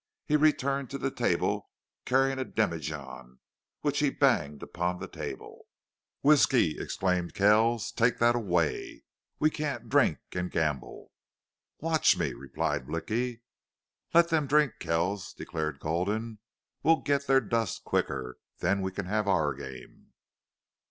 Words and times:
He 0.25 0.35
returned 0.35 0.89
to 0.89 0.97
the 0.97 1.11
table, 1.11 1.69
carrying 2.05 2.39
a 2.39 2.43
demijohn, 2.43 3.37
which 3.81 3.99
he 3.99 4.09
banged 4.09 4.63
upon 4.63 4.97
the 4.97 5.07
table. 5.07 5.67
"Whisky!" 6.23 6.79
exclaimed 6.81 7.35
Kells. 7.35 7.91
"Take 7.91 8.17
that 8.17 8.35
away. 8.35 9.03
We 9.37 9.51
can't 9.51 9.89
drink 9.89 10.17
and 10.31 10.49
gamble." 10.49 11.11
"Watch 11.81 12.17
me!" 12.17 12.33
replied 12.33 12.87
Blicky. 12.87 13.43
"Let 14.11 14.29
them 14.29 14.47
drink, 14.47 14.73
Kells," 14.79 15.33
declared 15.35 15.79
Gulden. 15.79 16.39
"We'll 16.81 17.01
get 17.01 17.27
their 17.27 17.39
dust 17.39 17.83
quicker. 17.83 18.39
Then 18.57 18.81
we 18.81 18.91
can 18.91 19.05
have 19.05 19.27
our 19.27 19.53
game." 19.53 20.13